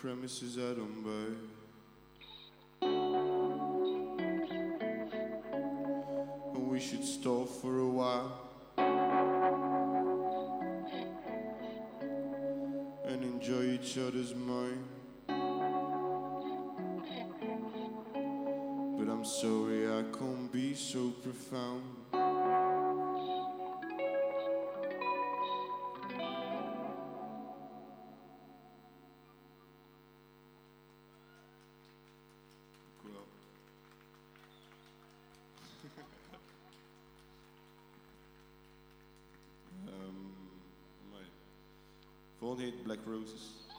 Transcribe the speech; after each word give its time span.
premises 0.00 0.56
at 0.56 0.78
Bombay. 0.78 1.59
Cold 42.40 42.58
hit. 42.58 42.84
Black 42.84 43.00
Roses. 43.04 43.69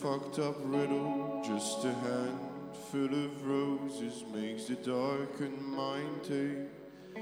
fucked 0.00 0.38
up 0.38 0.56
riddle. 0.64 1.42
Just 1.44 1.84
a 1.84 1.92
handful 1.92 3.12
of 3.24 3.46
roses 3.46 4.24
makes 4.32 4.64
the 4.64 4.76
darkened 4.76 5.62
mind 5.62 6.22
take. 6.22 7.16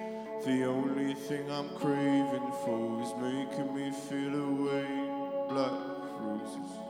The 0.45 0.65
only 0.65 1.15
thing 1.15 1.51
I'm 1.51 1.71
craving 1.71 2.53
for 2.65 3.03
is 3.03 3.13
making 3.21 3.75
me 3.75 3.91
feel 3.91 4.33
away. 4.33 4.87
Black 5.49 5.73
roses. 6.21 6.88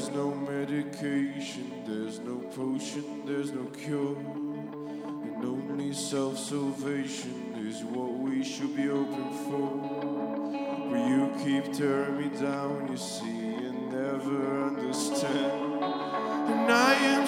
There's 0.00 0.14
no 0.14 0.34
medication, 0.34 1.84
there's 1.86 2.20
no 2.20 2.36
potion, 2.56 3.26
there's 3.26 3.52
no 3.52 3.64
cure. 3.64 4.16
And 4.16 5.44
only 5.44 5.92
self 5.92 6.38
salvation 6.38 7.54
is 7.68 7.84
what 7.84 8.10
we 8.10 8.42
should 8.42 8.74
be 8.74 8.88
open 8.88 9.30
for. 9.44 10.88
But 10.88 11.06
you 11.06 11.30
keep 11.44 11.74
tearing 11.74 12.16
me 12.16 12.40
down, 12.40 12.88
you 12.90 12.96
see, 12.96 13.26
and 13.26 13.92
never 13.92 14.68
understand. 14.68 15.84
And 15.84 16.72
I 16.72 16.94
am. 16.94 17.19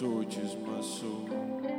And 0.00 1.64
it 1.64 1.77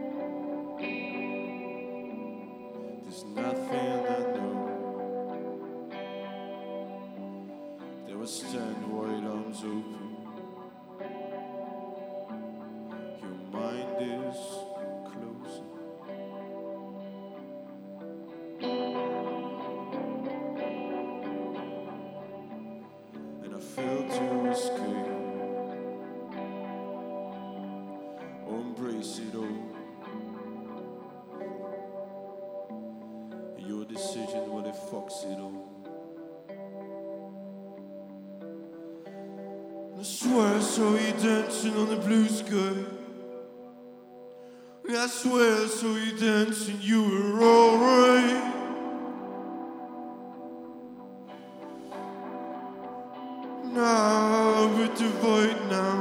But 54.79 54.95
the 54.95 55.09
void 55.09 55.59
now. 55.69 55.97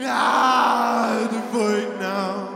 Ah, 0.00 1.28
the 1.30 1.40
void 1.52 2.00
now. 2.00 2.48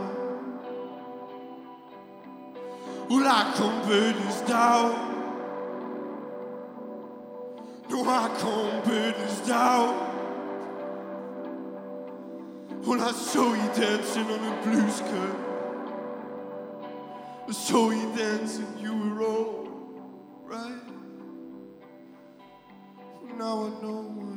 Well, 3.07 3.27
I 3.27 3.53
can't 3.55 3.87
burn 3.87 4.15
this 4.25 4.41
down. 4.41 4.91
No, 7.91 8.09
I 8.09 8.27
can't 8.39 8.83
burn 8.83 9.13
this 9.21 9.39
down. 9.47 9.89
Well, 12.83 13.01
I 13.01 13.11
saw 13.11 13.53
you 13.53 13.69
dancing 13.79 14.25
on 14.25 14.39
a 14.51 14.63
blue 14.63 14.89
skirt. 14.89 15.37
I 17.47 17.51
saw 17.51 17.91
you 17.91 18.11
dancing, 18.15 18.79
you 18.79 18.97
were 18.97 19.21
all 19.27 19.69
right. 20.45 20.81
Now 23.37 23.65
I 23.65 23.69
know 23.83 24.30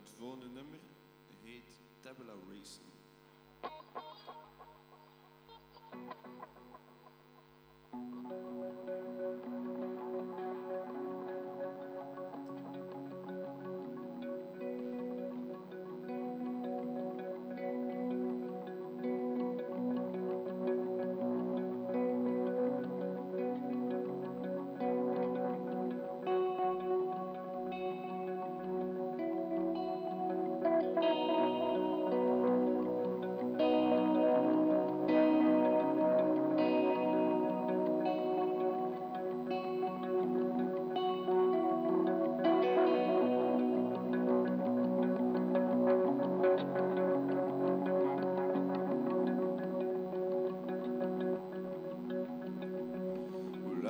het 0.00 0.10
volgende 0.18 0.48
nummer 0.48 0.78
heet 1.42 1.80
Tabula 2.00 2.32
Racing. 2.48 2.88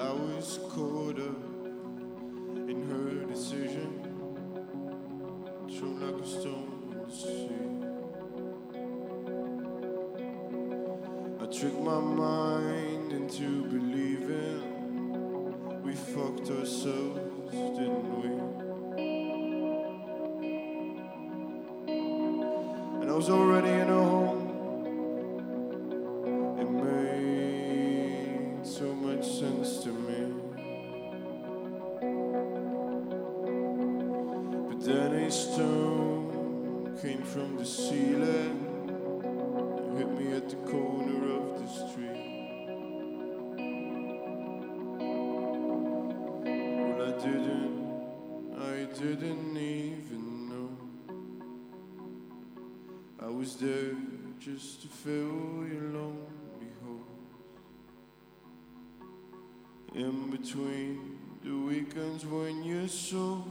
I 0.01 0.13
was 0.13 0.59
caught 0.71 1.19
up 1.19 1.37
in 2.57 2.89
her 2.89 3.27
decision, 3.27 4.01
thrown 5.69 6.01
like 6.01 6.19
a 6.23 6.27
stone 6.27 6.73
in 6.91 6.99
the 7.05 7.11
sea. 7.15 7.51
I 11.39 11.45
tricked 11.53 11.83
my 11.83 12.01
mind 12.01 13.13
into 13.13 13.65
believing 13.65 14.63
we 15.83 15.93
fucked 15.93 16.49
ourselves, 16.51 17.53
didn't 17.53 18.23
we? 18.23 18.29
And 23.03 23.11
I 23.11 23.13
was 23.13 23.29
already 23.29 23.69
in 23.69 23.91
a 23.91 24.03
home. 24.03 24.30
I 53.23 53.27
was 53.27 53.57
there 53.57 53.93
just 54.39 54.81
to 54.81 54.89
fill 54.89 55.67
your 55.71 55.91
lonely 55.93 56.71
holes. 56.83 57.05
In 59.95 60.31
between 60.31 61.19
the 61.45 61.55
weekends 61.55 62.25
when 62.25 62.63
you 62.63 62.89
saw 62.89 63.43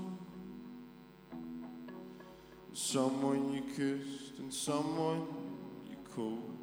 someone 2.74 3.54
you 3.54 3.62
kissed 3.62 4.40
and 4.40 4.52
someone 4.52 5.28
you 5.88 5.98
called. 6.16 6.59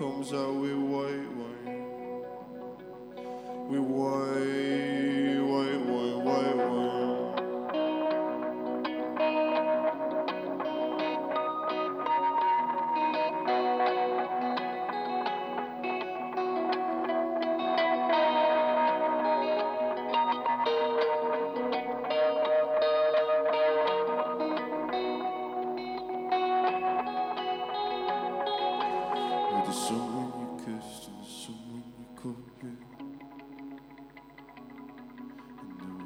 Comes 0.00 0.32
out 0.32 0.54
with 0.54 0.72
white 0.72 1.28
wine. 1.36 2.22
With 3.68 3.80
white, 3.80 4.19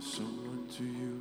someone 0.00 0.68
to 0.70 0.84
you 0.84 1.20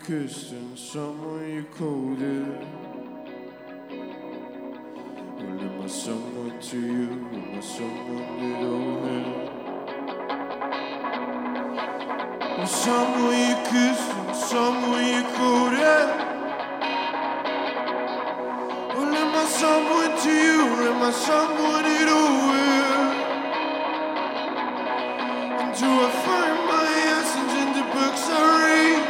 kissed 0.00 0.52
and 0.52 0.78
someone 0.78 1.46
you 1.46 1.66
it. 2.22 2.66
Well, 5.38 5.56
there 5.58 5.78
was 5.78 5.92
someone 5.92 6.58
to 6.58 6.80
you 6.80 7.08
and 7.32 7.56
was 7.56 7.64
someone 7.68 8.38
you. 8.40 9.40
Well, 12.56 12.66
someone 12.66 13.38
you 13.46 13.56
kissed 13.70 14.10
and 14.10 14.36
someone 14.36 15.04
you 15.04 15.22
called 15.36 16.29
you? 21.00 21.06
Am 21.06 21.06
I 21.06 21.12
someone 21.12 21.84
at 21.86 22.08
all? 22.08 22.50
And 25.60 25.72
do 25.78 25.86
I 25.86 26.10
find 26.26 26.56
my 26.68 26.88
essence 27.16 27.54
in 27.62 27.68
the 27.78 27.84
books 27.94 28.24
I 28.28 28.40
read? 28.60 29.04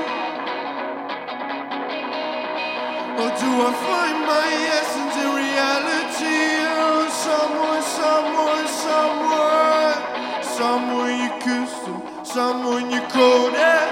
Or 3.20 3.30
do 3.42 3.50
I 3.66 3.72
find 3.86 4.18
my 4.26 4.48
essence 4.78 5.16
in 5.16 5.30
reality? 5.34 6.40
Oh, 6.78 7.08
someone, 7.26 7.82
someone, 7.82 8.66
someone, 8.86 9.98
someone 10.42 11.12
you 11.20 11.30
kissed 11.40 11.86
and 11.88 12.02
someone 12.26 12.90
you 12.90 13.00
called 13.08 13.54
it. 13.54 13.88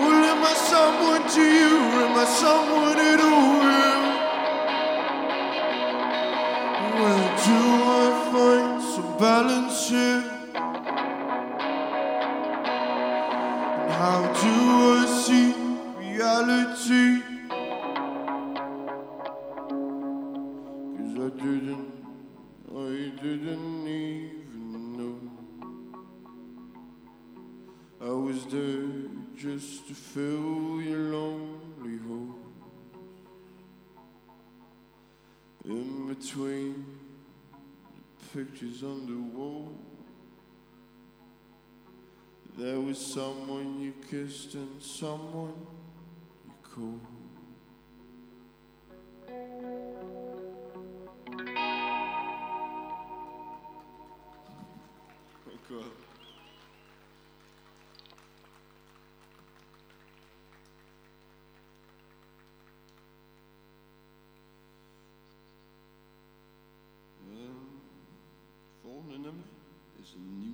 Well, 0.00 0.24
am 0.30 0.42
I 0.44 0.54
someone 0.54 1.24
to 1.34 1.42
you? 1.42 1.76
Am 2.06 2.16
I 2.16 2.24
someone 2.24 2.98
at 2.98 3.20
all? 3.20 3.67
And 44.54 44.82
someone 44.82 45.52
you 46.46 46.52
call. 46.62 47.00
Oh 55.46 55.58
God. 55.68 55.84
Ehm, 67.28 67.50
volgende 68.82 69.18
nummer 69.18 69.44
is 70.00 70.12
een 70.14 70.38
nieuw 70.38 70.47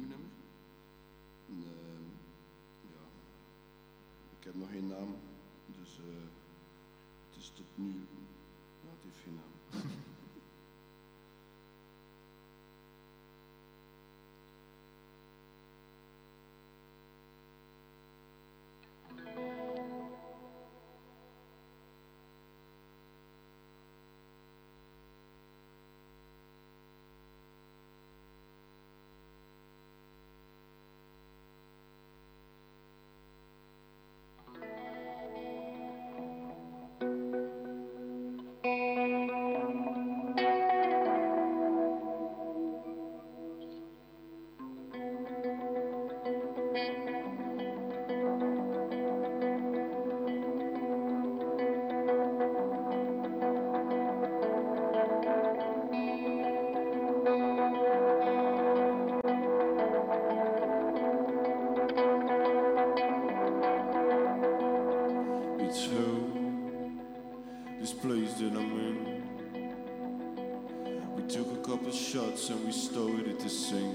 to 73.45 73.51
sing. 73.51 73.95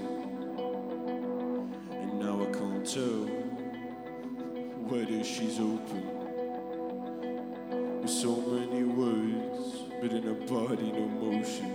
And 1.90 2.20
now 2.20 2.40
I 2.40 2.46
can't 2.52 2.86
tell 2.86 3.26
whether 4.86 5.24
she's 5.24 5.58
open. 5.58 6.04
With 8.00 8.10
so 8.10 8.36
many 8.36 8.84
words, 8.84 9.86
but 10.00 10.12
in 10.12 10.22
her 10.22 10.34
body, 10.34 10.92
no 10.92 11.08
motion. 11.08 11.70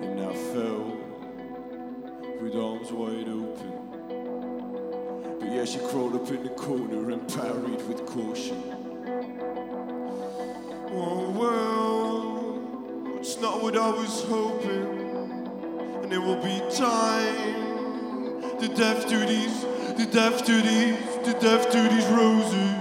And 0.00 0.20
I 0.20 0.32
fell 0.32 0.96
with 2.40 2.54
arms 2.56 2.90
wide 2.90 3.28
open. 3.28 3.72
But 5.40 5.52
yeah, 5.52 5.66
she 5.66 5.78
crawled 5.78 6.14
up 6.14 6.30
in 6.30 6.42
the 6.42 6.54
corner 6.56 7.10
and 7.10 7.28
parried 7.28 7.86
with 7.86 8.06
caution. 8.06 8.62
Oh 10.90 11.28
well, 11.42 13.18
it's 13.18 13.38
not 13.42 13.62
what 13.62 13.76
I 13.76 13.90
was 13.90 14.22
hoping. 14.24 14.97
And 16.08 16.14
there 16.14 16.22
will 16.22 16.42
be 16.42 16.58
time. 16.74 17.60
to 18.58 18.68
death 18.68 19.06
to 19.10 19.18
these, 19.26 19.60
the 19.98 20.06
death 20.10 20.42
to 20.46 20.52
these, 20.52 20.96
the 21.22 21.34
death 21.38 21.68
to 21.70 21.82
these 21.82 22.06
roses. 22.06 22.76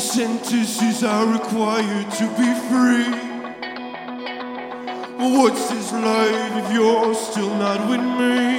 Sentences 0.00 1.04
are 1.04 1.26
required 1.26 2.10
to 2.18 2.26
be 2.36 2.52
free. 2.66 3.10
But 5.16 5.30
What's 5.38 5.70
this 5.70 5.92
life 5.92 6.56
if 6.64 6.72
you're 6.72 7.14
still 7.14 7.54
not 7.54 7.88
with 7.88 8.00
me? 8.00 8.58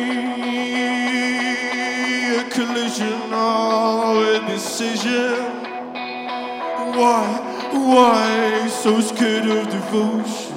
A 2.37 2.43
collision 2.49 3.33
or 3.33 4.23
a 4.35 4.39
decision. 4.47 5.38
Why, 7.91 8.67
so 8.67 9.01
scared 9.01 9.47
of 9.47 9.67
devotion? 9.67 10.55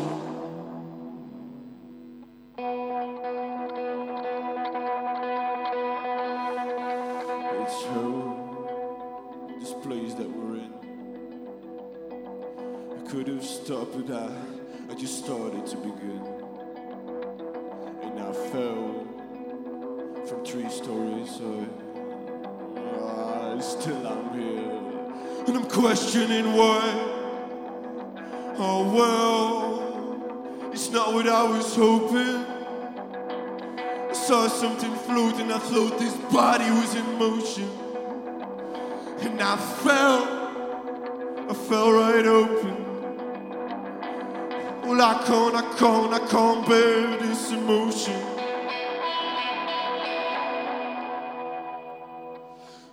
It's 7.63 7.85
hell, 7.85 9.57
this 9.59 9.73
place 9.73 10.13
that 10.13 10.29
we're 10.29 10.57
in. 10.57 10.73
I 12.99 13.11
could 13.11 13.29
have 13.29 13.43
stopped, 13.43 13.97
but 13.97 14.15
I, 14.15 14.31
I 14.91 14.95
just 14.95 15.25
started 15.25 15.67
to 15.69 15.77
begin. 15.79 16.21
And 18.03 18.21
I 18.21 18.33
fell 18.51 19.07
from 20.27 20.45
three 20.45 20.69
stories, 20.69 21.31
so 21.31 21.67
ah, 22.77 23.59
still 23.59 24.07
I'm 24.07 24.39
here. 24.39 25.47
And 25.47 25.57
I'm 25.57 25.71
questioning 25.71 26.53
why. 26.53 27.21
Oh 28.59 28.95
well, 28.95 30.71
it's 30.73 30.91
not 30.91 31.15
what 31.15 31.27
I 31.27 31.43
was 31.43 31.75
hoping. 31.75 32.45
I 34.11 34.13
saw 34.13 34.47
something 34.47 34.95
floating, 34.95 35.51
I 35.51 35.59
thought 35.59 35.99
this 35.99 36.15
body 36.31 36.71
was 36.71 36.95
in 36.95 37.19
motion. 37.19 37.69
And 39.21 39.41
I 39.41 39.57
fell, 39.57 41.47
I 41.49 41.55
fell 41.55 41.93
right 41.93 42.27
open. 42.27 42.77
Well, 44.83 45.01
I 45.01 45.15
can't, 45.25 45.55
I 45.55 45.63
can't, 45.79 46.13
I 46.13 46.29
can't 46.29 46.69
bear 46.69 47.17
this 47.21 47.53
emotion. 47.53 48.21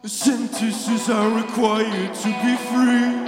The 0.04 0.08
sentences 0.08 1.10
are 1.10 1.30
required 1.30 2.14
to 2.14 2.28
be 2.28 2.56
free. 2.70 3.19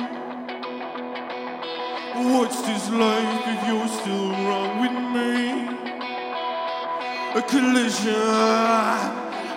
Life 2.91 3.43
if 3.47 3.67
you're 3.67 3.88
still 3.88 4.30
wrong 4.45 4.82
with 4.82 4.91
me? 5.15 5.32
A 7.36 7.41
collision, 7.41 8.13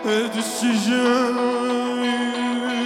a 0.05 0.31
decision, 0.33 1.27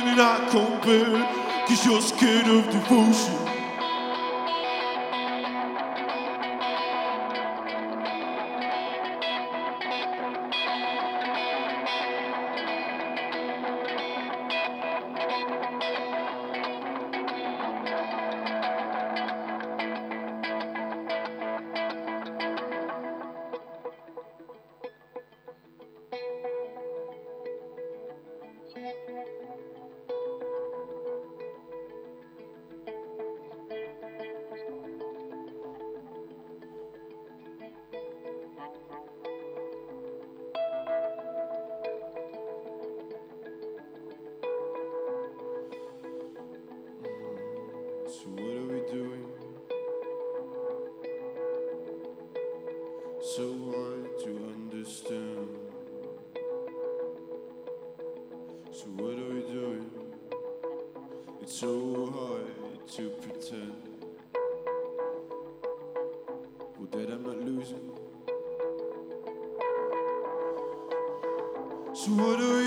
and 0.09 0.21
I 0.21 0.49
can't 0.51 0.83
bear, 0.83 1.67
cause 1.67 1.85
you're 1.85 2.01
scared 2.01 2.47
of 2.47 2.71
devotion. 2.71 3.48
So 53.37 53.45
hard 53.75 54.19
to 54.25 54.31
understand. 54.55 55.49
So 58.73 58.87
what 58.97 59.19
are 59.19 59.35
we 59.35 59.43
doing? 59.43 59.91
It's 61.43 61.53
so 61.61 62.11
hard 62.17 62.89
to 62.97 63.11
pretend. 63.21 63.75
Well, 66.79 66.89
that 66.91 67.11
I'm 67.11 67.23
not 67.23 67.39
losing. 67.43 67.91
So 71.93 72.11
what 72.13 72.41
are 72.41 72.58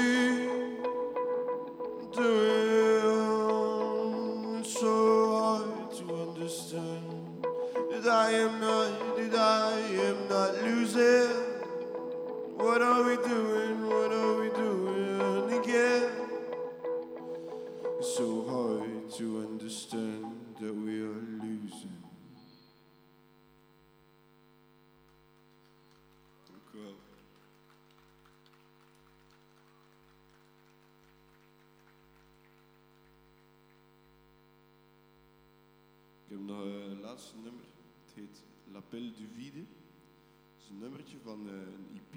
heb 36.32 36.40
nog 36.40 36.60
een 36.60 37.00
laatste 37.00 37.36
nummer. 37.36 37.64
Het 38.06 38.14
heet 38.14 38.44
L'appel 38.72 39.00
du 39.00 39.28
vide. 39.36 39.60
Het 39.60 40.62
is 40.64 40.70
een 40.70 40.80
nummertje 40.80 41.18
van 41.24 41.48
eh, 41.50 41.54
een 41.54 41.88
EP 41.94 42.14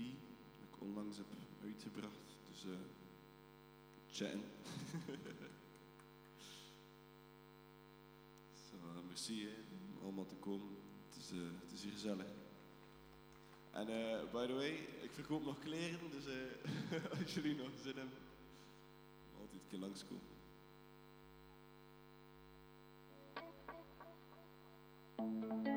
dat 0.59 0.69
ik 0.73 0.81
onlangs 0.81 1.17
heb 1.17 1.27
uitgebracht. 1.63 2.37
Dus 2.51 2.65
eh 2.65 2.79
chatten. 4.15 4.43
Zo, 8.71 8.77
merci 9.09 9.45
hè, 9.45 9.55
om 9.99 10.05
allemaal 10.05 10.27
te 10.27 10.35
komen. 10.35 10.77
Het 11.09 11.17
is, 11.17 11.31
eh, 11.31 11.39
het 11.63 11.73
is 11.73 11.83
hier 11.83 11.93
gezellig. 11.93 12.27
En 13.71 13.89
eh, 13.89 14.31
by 14.33 14.47
the 14.47 14.53
way, 14.53 14.71
ik 15.03 15.11
verkoop 15.13 15.45
nog 15.45 15.59
kleren, 15.59 16.11
dus 16.11 16.27
eh, 16.27 16.35
als 17.21 17.35
jullie 17.35 17.55
nog 17.55 17.71
zin 17.83 17.97
hebben, 17.97 18.19
altijd 19.41 19.61
een 19.63 19.69
keer 19.69 19.79
langskomen. 19.79 20.34
But 25.65 25.74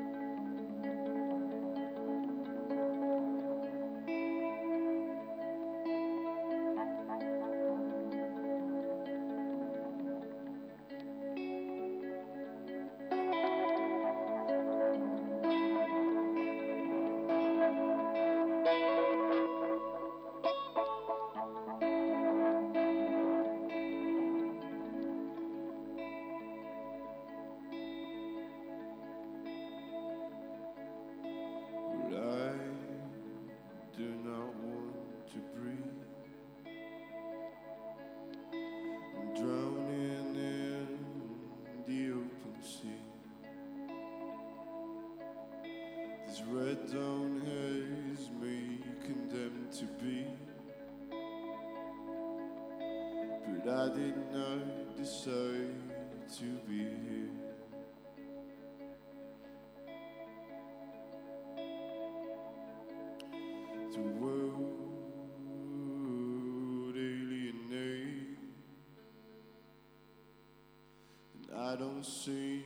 did 53.97 54.31
not 54.31 54.95
decide 54.95 55.73
to 56.37 56.45
be 56.67 56.77
here. 56.77 57.33
The 63.91 64.03
world 64.19 64.75
alienate, 66.95 68.37
and 71.33 71.47
I 71.57 71.75
don't 71.75 72.05
seem 72.05 72.63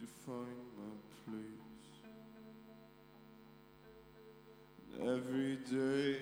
to 0.00 0.06
find 0.24 0.62
my 0.78 0.94
place. 1.26 1.90
And 4.94 5.02
every 5.18 5.56
day, 5.70 6.16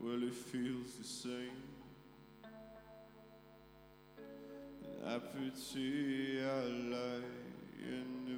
well, 0.00 0.22
it 0.22 0.34
feels 0.34 0.94
the 0.94 1.04
same. 1.04 1.71
And 5.12 5.20
apathy, 5.20 6.40
I 6.40 6.62
lie 6.90 7.24
and 7.84 8.28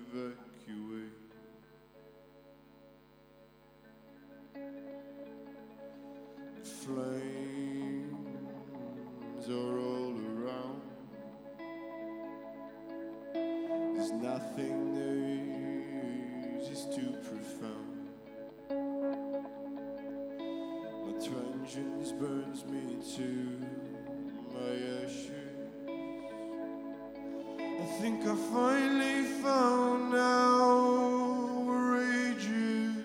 think 28.04 28.26
I 28.26 28.36
finally 28.52 29.22
found 29.42 30.14
out 30.14 31.64
where 31.64 31.84
rage 31.96 32.44
is. 32.44 32.96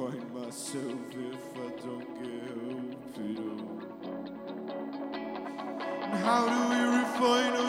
find 0.00 0.32
myself 0.32 1.00
if 1.12 1.46
I 1.56 1.68
don't 1.84 2.08
get 2.22 2.42
help 2.56 3.14
at. 3.18 4.30
And 6.04 6.14
how 6.24 6.42
do 6.48 6.58
we 6.70 6.80
refine 6.98 7.59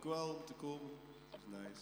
Ook 0.00 0.12
wel 0.12 0.28
om 0.28 0.44
te 0.44 0.52
komen. 0.52 0.90
Dat 1.30 1.40
is 1.40 1.46
nice. 1.50 1.80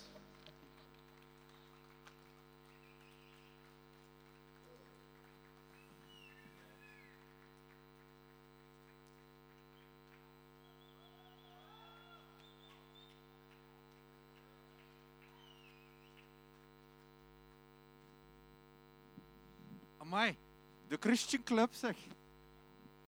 Amai, 19.98 20.36
de 20.88 20.96
Christian 21.00 21.42
Club 21.42 21.74
zeg. 21.74 21.96